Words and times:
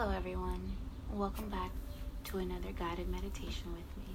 Hello, 0.00 0.12
everyone. 0.16 0.62
Welcome 1.12 1.48
back 1.48 1.72
to 2.26 2.38
another 2.38 2.70
guided 2.78 3.08
meditation 3.08 3.72
with 3.72 3.96
me. 3.96 4.14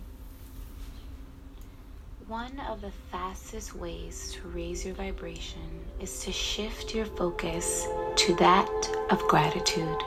One 2.25 2.57
of 2.69 2.79
the 2.79 2.91
fastest 3.11 3.75
ways 3.75 4.31
to 4.31 4.47
raise 4.47 4.85
your 4.85 4.95
vibration 4.95 5.81
is 5.99 6.21
to 6.21 6.31
shift 6.31 6.95
your 6.95 7.03
focus 7.03 7.85
to 8.15 8.33
that 8.35 8.95
of 9.09 9.27
gratitude. 9.27 10.01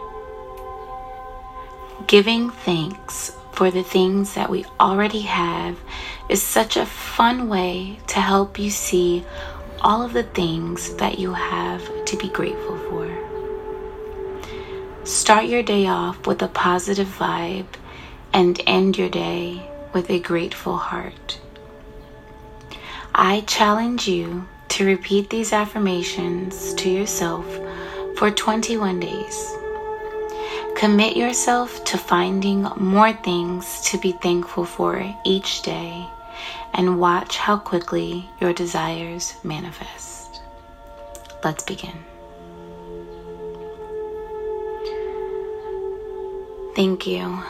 Giving 2.06 2.48
thanks 2.48 3.36
for 3.52 3.70
the 3.70 3.84
things 3.84 4.32
that 4.32 4.48
we 4.48 4.64
already 4.80 5.20
have 5.20 5.78
is 6.30 6.42
such 6.42 6.78
a 6.78 6.86
fun 6.86 7.50
way 7.50 7.98
to 8.06 8.18
help 8.18 8.58
you 8.58 8.70
see 8.70 9.26
all 9.82 10.02
of 10.02 10.14
the 10.14 10.22
things 10.22 10.94
that 10.94 11.18
you 11.18 11.34
have 11.34 12.06
to 12.06 12.16
be 12.16 12.30
grateful 12.30 12.78
for. 12.88 13.35
Start 15.06 15.44
your 15.44 15.62
day 15.62 15.86
off 15.86 16.26
with 16.26 16.42
a 16.42 16.48
positive 16.48 17.06
vibe 17.06 17.68
and 18.32 18.60
end 18.66 18.98
your 18.98 19.08
day 19.08 19.62
with 19.92 20.10
a 20.10 20.18
grateful 20.18 20.76
heart. 20.76 21.38
I 23.14 23.42
challenge 23.42 24.08
you 24.08 24.48
to 24.70 24.84
repeat 24.84 25.30
these 25.30 25.52
affirmations 25.52 26.74
to 26.74 26.90
yourself 26.90 27.46
for 28.16 28.32
21 28.32 28.98
days. 28.98 29.56
Commit 30.74 31.16
yourself 31.16 31.84
to 31.84 31.98
finding 31.98 32.62
more 32.76 33.12
things 33.12 33.82
to 33.82 33.98
be 33.98 34.10
thankful 34.10 34.64
for 34.64 35.14
each 35.24 35.62
day 35.62 36.04
and 36.74 36.98
watch 36.98 37.36
how 37.36 37.58
quickly 37.58 38.28
your 38.40 38.52
desires 38.52 39.34
manifest. 39.44 40.42
Let's 41.44 41.62
begin. 41.62 42.15
Thank 46.76 47.06
you. 47.06 47.42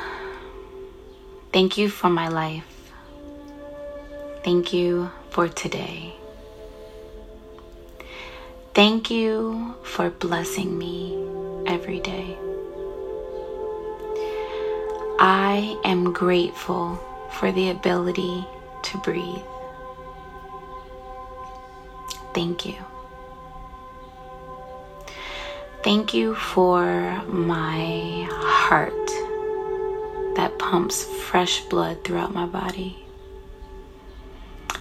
Thank 1.53 1.77
you 1.77 1.89
for 1.89 2.09
my 2.09 2.29
life. 2.29 2.93
Thank 4.45 4.73
you 4.73 5.11
for 5.31 5.49
today. 5.49 6.15
Thank 8.73 9.11
you 9.11 9.75
for 9.83 10.11
blessing 10.11 10.79
me 10.79 11.19
every 11.67 11.99
day. 11.99 12.37
I 15.19 15.77
am 15.83 16.13
grateful 16.13 16.95
for 17.33 17.51
the 17.51 17.71
ability 17.71 18.47
to 18.85 18.99
breathe. 18.99 19.43
Thank 22.33 22.65
you. 22.65 22.77
Thank 25.83 26.15
you 26.15 26.37
for 26.37 26.85
my 27.27 28.29
heart 28.31 29.16
that 30.37 30.59
pumps 30.59 31.05
fresh 31.05 31.63
blood 31.63 32.05
throughout 32.05 32.33
my 32.33 32.47
body. 32.47 32.97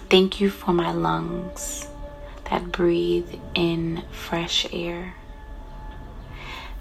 Thank 0.08 0.40
you 0.40 0.50
for 0.50 0.72
my 0.72 0.92
lungs 0.92 1.88
that 2.50 2.70
breathe 2.70 3.28
in 3.54 4.02
fresh 4.12 4.66
air. 4.72 5.14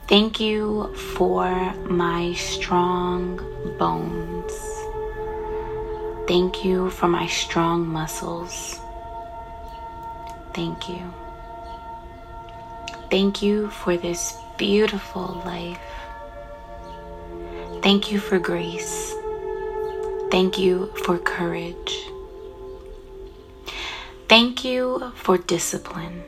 Thank 0.07 0.39
you 0.39 0.93
for 1.15 1.73
my 1.87 2.33
strong 2.33 3.37
bones. 3.79 4.53
Thank 6.27 6.63
you 6.63 6.91
for 6.91 7.07
my 7.07 7.25
strong 7.27 7.87
muscles. 7.87 8.79
Thank 10.53 10.87
you. 10.89 11.13
Thank 13.09 13.41
you 13.41 13.69
for 13.69 13.97
this 13.97 14.37
beautiful 14.57 15.41
life. 15.45 15.79
Thank 17.86 18.11
you 18.11 18.17
for 18.17 18.39
grace. 18.39 19.14
Thank 20.31 20.58
you 20.58 20.91
for 21.03 21.19
courage. 21.19 22.09
Thank 24.28 24.66
you 24.66 25.12
for 25.13 25.38
discipline. 25.38 26.24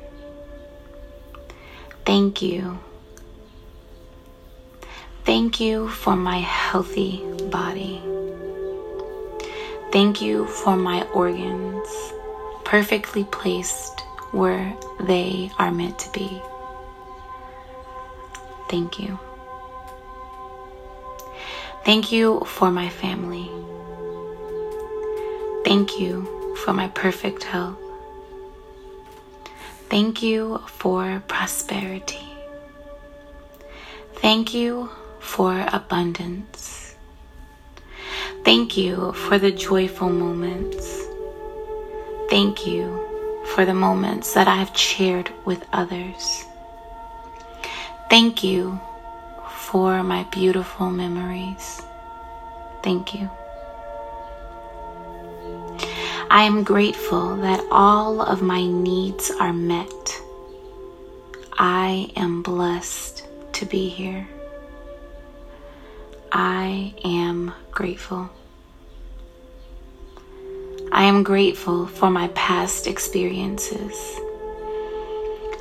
Thank 2.06 2.44
you. 2.44 2.78
Thank 5.25 5.59
you 5.59 5.90
for 5.90 6.16
my 6.16 6.38
healthy 6.38 7.23
body. 7.50 8.03
Thank 9.91 10.22
you 10.22 10.46
for 10.46 10.78
my 10.78 11.07
organs, 11.07 11.90
perfectly 12.66 13.23
placed 13.23 14.00
where 14.29 14.78
they 15.00 15.50
are 15.57 15.72
meant 15.72 15.97
to 15.97 16.12
be. 16.12 16.40
Thank 18.69 19.00
you. 19.00 19.17
Thank 21.87 22.11
you 22.11 22.41
for 22.41 22.69
my 22.69 22.89
family. 22.89 23.49
Thank 25.63 25.97
you 25.97 26.55
for 26.57 26.73
my 26.73 26.89
perfect 26.89 27.43
health. 27.43 27.79
Thank 29.89 30.21
you 30.21 30.57
for 30.67 31.23
prosperity. 31.29 32.27
Thank 34.15 34.53
you 34.53 34.89
for 35.21 35.65
abundance. 35.71 36.93
Thank 38.43 38.75
you 38.75 39.13
for 39.13 39.39
the 39.39 39.53
joyful 39.53 40.09
moments. 40.09 41.05
Thank 42.29 42.67
you 42.67 42.99
for 43.55 43.63
the 43.63 43.73
moments 43.73 44.33
that 44.33 44.49
I 44.49 44.55
have 44.55 44.75
shared 44.77 45.31
with 45.45 45.65
others. 45.71 46.43
Thank 48.09 48.43
you 48.43 48.77
for 49.72 50.01
my 50.01 50.23
beautiful 50.31 50.89
memories. 50.89 51.81
Thank 52.83 53.13
you. 53.13 53.29
I 56.29 56.44
am 56.44 56.63
grateful 56.63 57.35
that 57.38 57.66
all 57.69 58.22
of 58.22 58.41
my 58.41 58.66
needs 58.66 59.29
are 59.29 59.51
met. 59.51 60.22
I 61.57 62.11
am 62.16 62.44
blessed 62.44 63.28
to 63.53 63.66
be 63.66 63.89
here. 63.89 64.28
I 66.31 66.94
am 67.03 67.53
grateful. 67.72 68.29
I 70.94 71.03
am 71.03 71.23
grateful 71.23 71.88
for 71.88 72.09
my 72.09 72.29
past 72.29 72.88
experiences. 72.88 73.95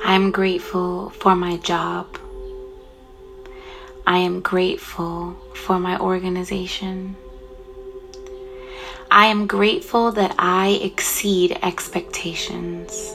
I 0.05 0.15
am 0.15 0.31
grateful 0.31 1.09
for 1.09 1.35
my 1.35 1.57
job. 1.57 2.16
I 4.07 4.19
am 4.19 4.39
grateful 4.39 5.35
for 5.53 5.79
my 5.79 5.99
organization. 5.99 7.17
I 9.11 9.25
am 9.25 9.47
grateful 9.47 10.13
that 10.13 10.33
I 10.39 10.79
exceed 10.81 11.59
expectations. 11.61 13.13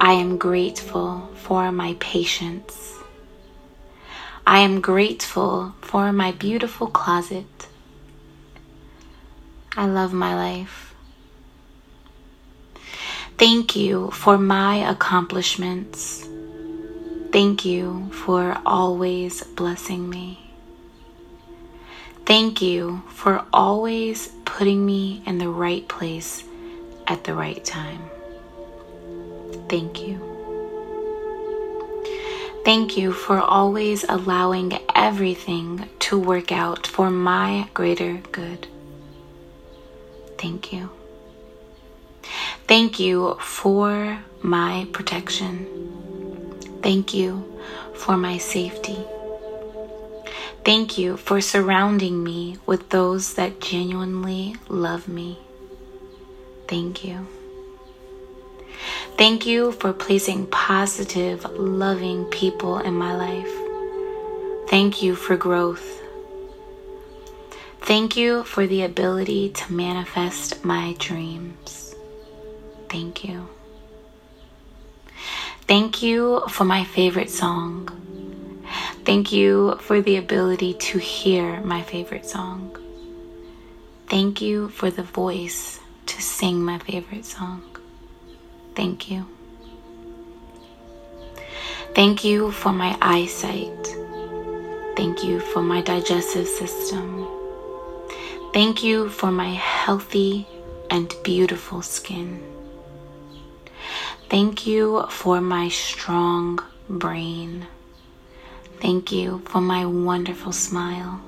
I 0.00 0.14
am 0.14 0.38
grateful 0.38 1.30
for 1.36 1.70
my 1.70 1.94
patience. 2.00 2.98
I 4.44 4.58
am 4.58 4.80
grateful 4.80 5.76
for 5.82 6.12
my 6.12 6.32
beautiful 6.32 6.88
closet. 6.88 7.68
I 9.76 9.86
love 9.86 10.12
my 10.12 10.34
life. 10.34 10.96
Thank 13.38 13.76
you 13.76 14.10
for 14.10 14.36
my 14.36 14.78
accomplishments. 14.90 16.26
Thank 17.32 17.64
you 17.64 18.10
for 18.10 18.58
always 18.66 19.44
blessing 19.44 20.10
me. 20.10 20.50
Thank 22.26 22.60
you 22.60 23.02
for 23.08 23.44
always 23.52 24.28
putting 24.44 24.84
me 24.84 25.22
in 25.26 25.38
the 25.38 25.48
right 25.48 25.86
place 25.86 26.42
at 27.06 27.22
the 27.22 27.34
right 27.34 27.64
time. 27.64 28.02
Thank 29.68 30.00
you. 30.00 30.18
Thank 32.64 32.96
you 32.96 33.12
for 33.12 33.38
always 33.38 34.04
allowing 34.08 34.78
everything 34.94 35.88
to 36.00 36.18
work 36.18 36.50
out 36.50 36.86
for 36.86 37.10
my 37.10 37.68
greater 37.74 38.14
good. 38.32 38.66
Thank 40.36 40.72
you. 40.72 40.90
Thank 42.66 42.98
you 42.98 43.36
for 43.40 44.18
my 44.42 44.88
protection. 44.92 45.99
Thank 46.82 47.14
you 47.14 47.60
for 47.94 48.16
my 48.16 48.38
safety. 48.38 48.98
Thank 50.64 50.98
you 50.98 51.16
for 51.16 51.40
surrounding 51.40 52.22
me 52.22 52.58
with 52.66 52.90
those 52.90 53.34
that 53.34 53.60
genuinely 53.60 54.56
love 54.68 55.08
me. 55.08 55.38
Thank 56.68 57.04
you. 57.04 57.26
Thank 59.16 59.46
you 59.46 59.72
for 59.72 59.92
placing 59.92 60.46
positive, 60.46 61.44
loving 61.52 62.24
people 62.26 62.78
in 62.78 62.94
my 62.94 63.14
life. 63.14 63.52
Thank 64.68 65.02
you 65.02 65.14
for 65.14 65.36
growth. 65.36 66.00
Thank 67.80 68.16
you 68.16 68.44
for 68.44 68.66
the 68.66 68.82
ability 68.82 69.50
to 69.50 69.72
manifest 69.72 70.64
my 70.64 70.94
dreams. 70.98 71.94
Thank 72.88 73.24
you. 73.24 73.48
Thank 75.70 76.02
you 76.02 76.42
for 76.48 76.64
my 76.64 76.82
favorite 76.82 77.30
song. 77.30 77.88
Thank 79.04 79.30
you 79.30 79.76
for 79.76 80.00
the 80.00 80.16
ability 80.16 80.74
to 80.74 80.98
hear 80.98 81.60
my 81.60 81.80
favorite 81.80 82.26
song. 82.26 82.76
Thank 84.08 84.40
you 84.40 84.70
for 84.70 84.90
the 84.90 85.04
voice 85.04 85.78
to 86.06 86.20
sing 86.20 86.60
my 86.60 86.78
favorite 86.78 87.24
song. 87.24 87.62
Thank 88.74 89.12
you. 89.12 89.26
Thank 91.94 92.24
you 92.24 92.50
for 92.50 92.72
my 92.72 92.98
eyesight. 93.00 93.94
Thank 94.96 95.22
you 95.22 95.38
for 95.38 95.62
my 95.62 95.82
digestive 95.82 96.48
system. 96.48 97.28
Thank 98.52 98.82
you 98.82 99.08
for 99.08 99.30
my 99.30 99.54
healthy 99.54 100.48
and 100.90 101.14
beautiful 101.22 101.80
skin. 101.80 102.59
Thank 104.30 104.64
you 104.64 105.06
for 105.10 105.40
my 105.40 105.68
strong 105.68 106.60
brain. 106.88 107.66
Thank 108.80 109.10
you 109.10 109.42
for 109.46 109.60
my 109.60 109.84
wonderful 109.84 110.52
smile. 110.52 111.20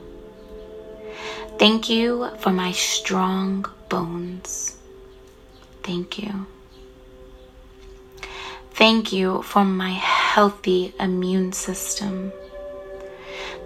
Thank 1.59 1.89
you 1.89 2.31
for 2.39 2.51
my 2.51 2.71
strong 2.71 3.67
bones. 3.89 4.77
Thank 5.83 6.19
you. 6.19 6.47
Thank 8.71 9.13
you 9.13 9.43
for 9.43 9.65
my 9.65 9.91
healthy 9.91 10.95
immune 11.01 11.53
system. 11.53 12.33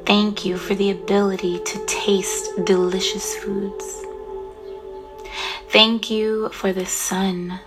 Thank 0.06 0.46
you 0.46 0.56
for 0.56 0.74
the 0.74 0.90
ability 0.90 1.58
to 1.58 1.84
taste 1.84 2.64
delicious 2.64 3.36
foods. 3.36 4.02
Thank 5.68 6.10
you 6.10 6.48
for 6.48 6.72
the 6.72 6.86
sun. 6.86 7.60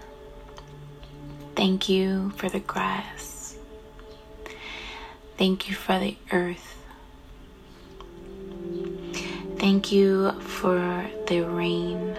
Thank 1.60 1.90
you 1.90 2.30
for 2.38 2.48
the 2.48 2.62
grass. 2.62 3.58
Thank 5.38 5.68
you 5.68 5.76
for 5.76 6.00
the 6.00 6.16
earth. 6.32 6.78
Thank 9.58 9.92
you 9.92 10.32
for 10.40 11.06
the 11.28 11.42
rain. 11.42 12.16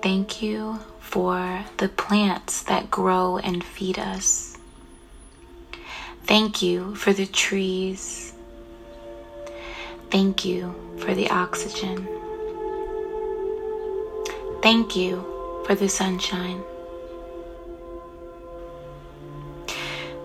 Thank 0.00 0.40
you 0.40 0.78
for 1.00 1.62
the 1.76 1.90
plants 1.90 2.62
that 2.62 2.90
grow 2.90 3.36
and 3.36 3.62
feed 3.62 3.98
us. 3.98 4.56
Thank 6.22 6.62
you 6.62 6.94
for 6.94 7.12
the 7.12 7.26
trees. 7.26 8.32
Thank 10.10 10.46
you 10.46 10.74
for 10.96 11.14
the 11.14 11.28
oxygen. 11.28 12.08
Thank 14.62 14.96
you 14.96 15.22
for 15.66 15.74
the 15.74 15.90
sunshine. 15.90 16.62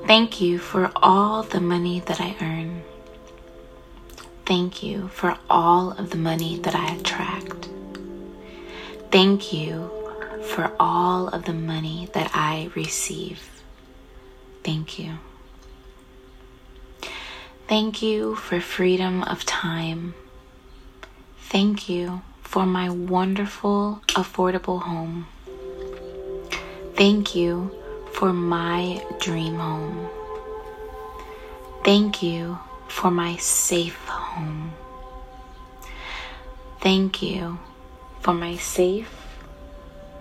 Thank 0.06 0.42
you 0.42 0.60
for 0.60 0.92
all 0.96 1.44
the 1.44 1.62
money 1.62 2.02
that 2.02 2.20
I 2.20 2.36
earn. 2.42 2.84
Thank 4.46 4.84
you 4.84 5.08
for 5.08 5.38
all 5.50 5.92
of 5.92 6.10
the 6.10 6.18
money 6.18 6.60
that 6.60 6.76
I 6.76 6.96
attract. 6.96 7.70
Thank 9.12 9.54
you 9.54 9.90
for 10.44 10.72
all 10.80 11.30
of 11.30 11.46
the 11.46 11.54
money 11.54 12.10
that 12.14 12.32
I 12.34 12.70
receive. 12.76 13.42
Thank 14.64 15.00
you. 15.00 15.14
Thank 17.68 18.02
you 18.02 18.36
for 18.36 18.60
freedom 18.60 19.24
of 19.24 19.46
time. 19.46 20.14
Thank 21.40 21.88
you 21.88 22.22
for 22.42 22.66
my 22.66 22.90
wonderful, 22.90 24.02
affordable 24.10 24.82
home. 24.82 25.28
Thank 26.96 27.36
you 27.36 27.72
for 28.24 28.31
my 28.31 29.06
dream 29.20 29.56
home. 29.56 30.08
Thank 31.84 32.24
you 32.24 32.58
for 32.88 33.12
my 33.12 33.36
safe 33.36 34.00
home. 34.08 34.72
Thank 36.80 37.22
you 37.22 37.60
for 38.22 38.34
my 38.34 38.56
safe, 38.56 39.14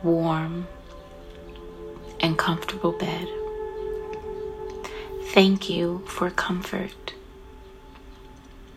warm, 0.02 0.66
and 2.18 2.36
comfortable 2.36 2.90
bed. 2.90 3.28
Thank 5.26 5.70
you 5.70 6.02
for 6.08 6.28
comfort. 6.28 7.14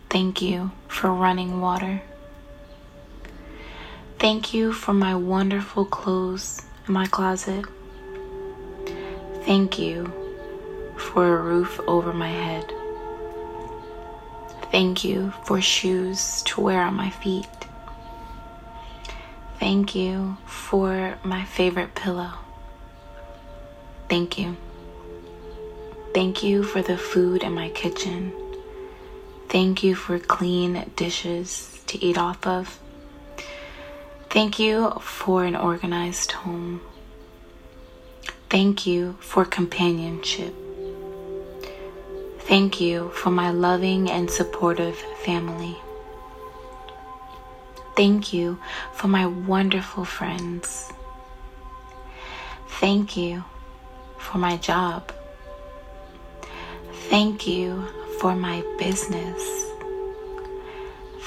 Thank 0.08 0.40
you 0.40 0.70
for 0.86 1.12
running 1.12 1.60
water. 1.60 2.00
Thank 4.20 4.54
you 4.54 4.72
for 4.72 4.92
my 4.92 5.16
wonderful 5.16 5.84
clothes 5.84 6.62
in 6.86 6.94
my 6.94 7.06
closet. 7.06 7.64
Thank 9.46 9.78
you 9.78 10.12
for 10.96 11.38
a 11.38 11.40
roof 11.40 11.78
over 11.86 12.12
my 12.12 12.28
head. 12.28 12.72
Thank 14.72 15.04
you 15.04 15.32
for 15.44 15.60
shoes 15.60 16.42
to 16.46 16.60
wear 16.60 16.82
on 16.82 16.94
my 16.94 17.10
feet. 17.10 17.46
Thank 19.60 19.94
you 19.94 20.36
for 20.46 21.16
my 21.22 21.44
favorite 21.44 21.94
pillow. 21.94 22.32
Thank 24.08 24.36
you. 24.36 24.56
Thank 26.12 26.42
you 26.42 26.64
for 26.64 26.82
the 26.82 26.98
food 26.98 27.44
in 27.44 27.54
my 27.54 27.68
kitchen. 27.68 28.32
Thank 29.48 29.84
you 29.84 29.94
for 29.94 30.18
clean 30.18 30.90
dishes 30.96 31.82
to 31.86 32.04
eat 32.04 32.18
off 32.18 32.44
of. 32.44 32.80
Thank 34.28 34.58
you 34.58 34.90
for 35.00 35.44
an 35.44 35.54
organized 35.54 36.32
home. 36.32 36.80
Thank 38.48 38.86
you 38.86 39.16
for 39.20 39.44
companionship. 39.44 40.54
Thank 42.40 42.80
you 42.80 43.10
for 43.10 43.30
my 43.30 43.50
loving 43.50 44.08
and 44.08 44.30
supportive 44.30 44.96
family. 45.24 45.76
Thank 47.96 48.32
you 48.32 48.58
for 48.92 49.08
my 49.08 49.26
wonderful 49.26 50.04
friends. 50.04 50.92
Thank 52.80 53.16
you 53.16 53.42
for 54.18 54.38
my 54.38 54.58
job. 54.58 55.12
Thank 57.08 57.46
you 57.46 57.84
for 58.20 58.36
my 58.36 58.62
business. 58.78 59.42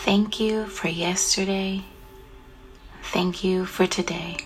Thank 0.06 0.40
you 0.40 0.68
for 0.68 0.88
yesterday. 0.88 1.84
Thank 3.02 3.44
you 3.44 3.66
for 3.66 3.88
today. 3.88 4.38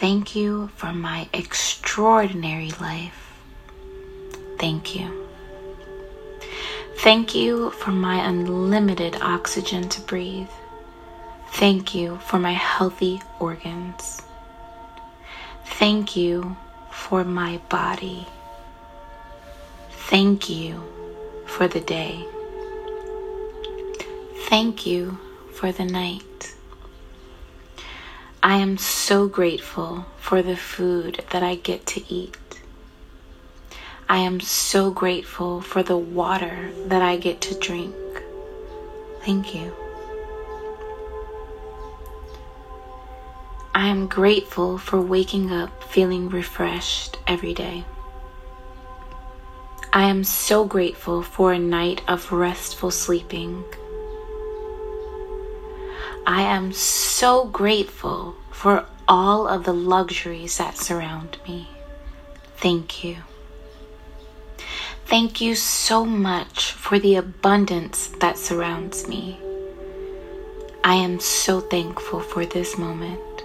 Thank 0.00 0.36
you 0.36 0.68
for 0.76 0.92
my 0.92 1.28
extraordinary 1.32 2.70
life. 2.80 3.34
Thank 4.56 4.94
you. 4.94 5.26
Thank 6.98 7.34
you 7.34 7.70
for 7.70 7.90
my 7.90 8.24
unlimited 8.28 9.16
oxygen 9.20 9.88
to 9.88 10.00
breathe. 10.02 10.50
Thank 11.54 11.96
you 11.96 12.18
for 12.18 12.38
my 12.38 12.52
healthy 12.52 13.20
organs. 13.40 14.22
Thank 15.64 16.14
you 16.14 16.56
for 16.92 17.24
my 17.24 17.58
body. 17.68 18.24
Thank 19.90 20.48
you 20.48 20.80
for 21.44 21.66
the 21.66 21.80
day. 21.80 22.24
Thank 24.48 24.86
you 24.86 25.18
for 25.54 25.72
the 25.72 25.84
night. 25.84 26.54
I 28.42 28.58
am 28.58 28.78
so 28.78 29.26
grateful 29.26 30.06
for 30.18 30.42
the 30.42 30.56
food 30.56 31.24
that 31.30 31.42
I 31.42 31.56
get 31.56 31.86
to 31.86 32.12
eat. 32.12 32.36
I 34.08 34.18
am 34.18 34.38
so 34.40 34.90
grateful 34.90 35.60
for 35.60 35.82
the 35.82 35.96
water 35.98 36.70
that 36.86 37.02
I 37.02 37.16
get 37.16 37.40
to 37.42 37.58
drink. 37.58 37.94
Thank 39.22 39.54
you. 39.54 39.74
I 43.74 43.88
am 43.88 44.06
grateful 44.06 44.78
for 44.78 45.00
waking 45.00 45.52
up 45.52 45.82
feeling 45.84 46.28
refreshed 46.28 47.18
every 47.26 47.54
day. 47.54 47.84
I 49.92 50.04
am 50.04 50.22
so 50.22 50.64
grateful 50.64 51.22
for 51.22 51.52
a 51.52 51.58
night 51.58 52.02
of 52.06 52.30
restful 52.30 52.90
sleeping. 52.90 53.64
I 56.28 56.42
am 56.42 56.74
so 56.74 57.46
grateful 57.46 58.34
for 58.50 58.84
all 59.08 59.48
of 59.48 59.64
the 59.64 59.72
luxuries 59.72 60.58
that 60.58 60.76
surround 60.76 61.38
me. 61.48 61.70
Thank 62.58 63.02
you. 63.02 63.16
Thank 65.06 65.40
you 65.40 65.54
so 65.54 66.04
much 66.04 66.72
for 66.72 66.98
the 66.98 67.14
abundance 67.14 68.08
that 68.20 68.36
surrounds 68.36 69.08
me. 69.08 69.38
I 70.84 70.96
am 70.96 71.18
so 71.18 71.60
thankful 71.60 72.20
for 72.20 72.44
this 72.44 72.76
moment. 72.76 73.42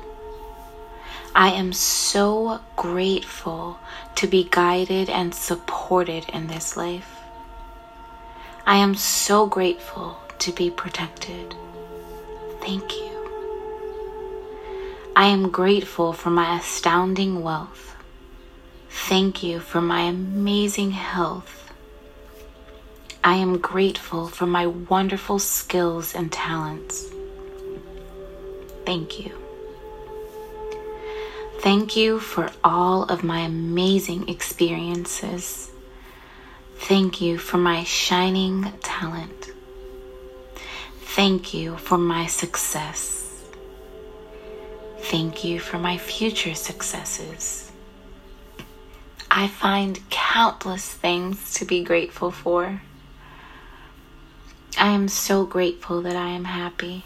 I 1.34 1.52
am 1.52 1.72
so 1.72 2.60
grateful 2.75 3.80
to 4.16 4.28
be 4.28 4.50
guided 4.52 5.10
and 5.10 5.34
supported 5.34 6.28
in 6.34 6.48
this 6.48 6.75
life. 6.75 7.16
I 8.66 8.75
am 8.75 8.94
so 8.94 9.48
grateful 9.48 10.18
to 10.40 10.52
be 10.52 10.70
protected. 10.70 11.56
Thank 12.65 12.96
you. 12.96 13.13
I 15.17 15.27
am 15.27 15.50
grateful 15.50 16.13
for 16.13 16.29
my 16.29 16.58
astounding 16.58 17.43
wealth. 17.43 17.93
Thank 18.89 19.43
you 19.43 19.60
for 19.60 19.82
my 19.82 20.03
amazing 20.03 20.91
health. 20.91 21.74
I 23.22 23.36
am 23.36 23.58
grateful 23.58 24.27
for 24.27 24.46
my 24.46 24.65
wonderful 24.67 25.39
skills 25.39 26.15
and 26.15 26.32
talents. 26.32 27.12
Thank 28.86 29.20
you. 29.20 29.38
Thank 31.60 31.98
you 31.98 32.20
for 32.20 32.50
all 32.63 33.03
of 33.03 33.25
my 33.25 33.39
amazing 33.41 34.29
experiences. 34.29 35.70
Thank 36.77 37.20
you 37.20 37.38
for 37.38 37.58
my 37.58 37.84
shining 37.84 38.72
talent. 38.82 39.53
Thank 41.15 41.53
you 41.53 41.77
for 41.77 42.00
my 42.00 42.25
success. 42.25 43.43
Thank 44.98 45.43
you 45.43 45.60
for 45.60 45.77
my 45.77 46.00
future 46.00 46.55
successes. 46.55 47.72
I 49.29 49.48
find 49.48 50.00
countless 50.10 50.91
things 50.91 51.53
to 51.53 51.65
be 51.65 51.84
grateful 51.84 52.32
for. 52.32 52.82
I 54.75 54.88
am 54.88 55.08
so 55.08 55.46
grateful 55.46 56.01
that 56.01 56.15
I 56.15 56.29
am 56.29 56.46
happy. 56.46 57.03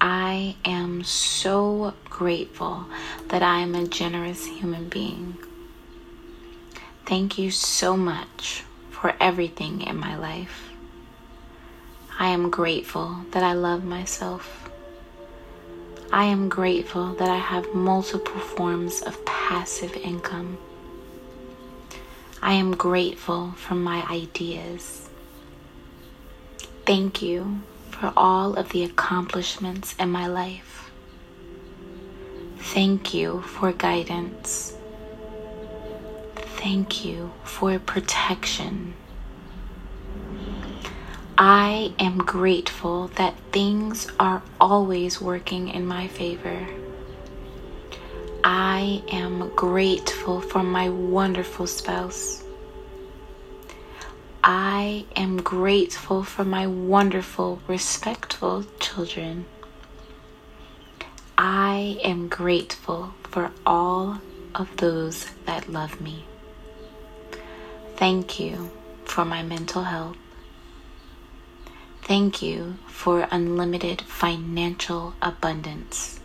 I 0.00 0.56
am 0.64 1.04
so 1.04 1.92
grateful 2.08 2.86
that 3.28 3.42
I 3.42 3.58
am 3.58 3.74
a 3.74 3.86
generous 3.86 4.46
human 4.46 4.88
being. 4.88 5.36
Thank 7.04 7.36
you 7.36 7.50
so 7.50 7.94
much 7.94 8.64
for 8.90 9.14
everything 9.20 9.82
in 9.82 9.98
my 9.98 10.16
life. 10.16 10.70
I 12.18 12.28
am 12.28 12.48
grateful 12.48 13.16
that 13.32 13.42
I 13.42 13.54
love 13.54 13.84
myself. 13.84 14.70
I 16.12 16.26
am 16.26 16.48
grateful 16.48 17.14
that 17.14 17.28
I 17.28 17.38
have 17.38 17.74
multiple 17.74 18.40
forms 18.40 19.02
of 19.02 19.24
passive 19.24 19.96
income. 19.96 20.58
I 22.40 22.52
am 22.52 22.76
grateful 22.76 23.52
for 23.52 23.74
my 23.74 24.04
ideas. 24.08 25.08
Thank 26.86 27.20
you 27.20 27.62
for 27.90 28.12
all 28.16 28.54
of 28.54 28.68
the 28.68 28.84
accomplishments 28.84 29.96
in 29.98 30.10
my 30.10 30.28
life. 30.28 30.90
Thank 32.58 33.12
you 33.12 33.40
for 33.42 33.72
guidance. 33.72 34.76
Thank 36.36 37.04
you 37.04 37.32
for 37.42 37.78
protection. 37.78 38.94
I 41.36 41.92
am 41.98 42.18
grateful 42.18 43.08
that 43.16 43.34
things 43.50 44.06
are 44.20 44.42
always 44.60 45.20
working 45.20 45.68
in 45.68 45.84
my 45.84 46.06
favor. 46.06 46.68
I 48.44 49.02
am 49.10 49.50
grateful 49.56 50.40
for 50.40 50.62
my 50.62 50.88
wonderful 50.90 51.66
spouse. 51.66 52.44
I 54.44 55.06
am 55.16 55.38
grateful 55.38 56.22
for 56.22 56.44
my 56.44 56.68
wonderful, 56.68 57.60
respectful 57.66 58.64
children. 58.78 59.46
I 61.36 61.98
am 62.04 62.28
grateful 62.28 63.14
for 63.24 63.50
all 63.66 64.20
of 64.54 64.76
those 64.76 65.26
that 65.46 65.68
love 65.68 66.00
me. 66.00 66.26
Thank 67.96 68.38
you 68.38 68.70
for 69.04 69.24
my 69.24 69.42
mental 69.42 69.82
health. 69.82 70.16
Thank 72.04 72.42
you 72.42 72.76
for 72.86 73.26
unlimited 73.30 74.02
financial 74.02 75.14
abundance. 75.22 76.20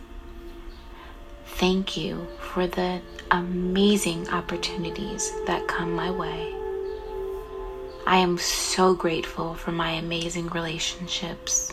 Thank 1.46 1.96
you 1.96 2.26
for 2.38 2.66
the 2.66 3.00
amazing 3.30 4.28
opportunities 4.28 5.32
that 5.46 5.68
come 5.68 5.94
my 5.94 6.10
way. 6.10 6.54
I 8.06 8.18
am 8.18 8.36
so 8.36 8.92
grateful 8.94 9.54
for 9.54 9.72
my 9.72 9.92
amazing 9.92 10.48
relationships. 10.48 11.72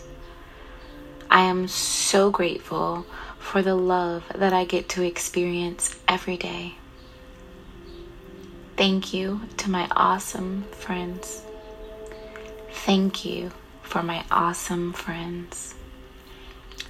I 1.30 1.42
am 1.42 1.68
so 1.68 2.32
grateful 2.32 3.06
for 3.40 3.62
the 3.62 3.76
love 3.76 4.24
that 4.34 4.54
I 4.54 4.64
get 4.64 4.88
to 4.90 5.04
experience 5.04 6.00
every 6.08 6.38
day. 6.38 6.76
Thank 8.78 9.14
you 9.14 9.42
to 9.58 9.70
my 9.70 9.90
awesome 9.92 10.64
friends. 10.72 11.42
Thank 12.72 13.26
you 13.26 13.52
for 13.88 14.04
my 14.04 14.24
awesome 14.30 14.92
friends. 14.92 15.74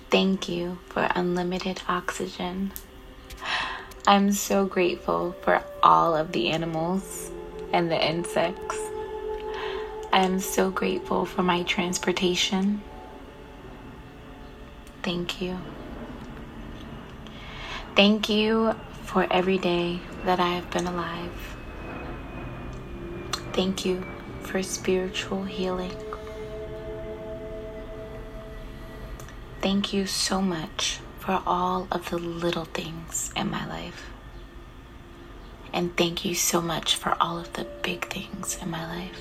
Thank 0.10 0.50
you 0.50 0.80
for 0.90 1.08
unlimited 1.14 1.82
oxygen. 1.88 2.72
I'm 4.08 4.32
so 4.32 4.66
grateful 4.66 5.36
for 5.44 5.64
all 5.84 6.16
of 6.16 6.32
the 6.32 6.50
animals 6.50 7.30
and 7.72 7.92
the 7.92 8.04
insects. 8.04 8.78
I 10.12 10.24
am 10.24 10.40
so 10.40 10.72
grateful 10.72 11.26
for 11.26 11.44
my 11.44 11.64
transportation. 11.64 12.82
Thank 15.04 15.40
you. 15.40 15.60
Thank 17.96 18.28
you 18.28 18.74
for 19.04 19.28
every 19.32 19.60
day 19.60 20.00
that 20.26 20.40
I 20.40 20.56
have 20.56 20.70
been 20.72 20.88
alive. 20.88 21.58
Thank 23.54 23.86
you 23.86 24.04
for 24.42 24.64
spiritual 24.64 25.44
healing. 25.44 26.07
Thank 29.68 29.92
you 29.92 30.06
so 30.06 30.42
much 30.42 31.00
for 31.20 31.44
all 31.46 31.90
of 31.92 32.10
the 32.10 32.18
little 32.18 32.64
things 32.64 33.34
in 33.36 33.52
my 33.52 33.68
life. 33.68 34.10
And 35.74 35.94
thank 35.98 36.24
you 36.24 36.36
so 36.36 36.62
much 36.62 36.96
for 36.96 37.18
all 37.20 37.38
of 37.38 37.52
the 37.52 37.66
big 37.82 38.08
things 38.08 38.58
in 38.62 38.70
my 38.70 38.88
life. 38.88 39.20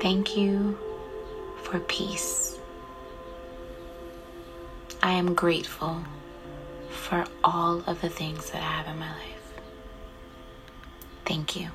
Thank 0.00 0.38
you 0.38 0.78
for 1.64 1.80
peace. 1.80 2.58
I 5.02 5.12
am 5.12 5.34
grateful 5.34 6.02
for 6.88 7.26
all 7.44 7.82
of 7.86 8.00
the 8.00 8.08
things 8.08 8.50
that 8.52 8.62
I 8.62 8.72
have 8.78 8.86
in 8.88 8.98
my 8.98 9.12
life. 9.12 9.52
Thank 11.26 11.56
you. 11.56 11.68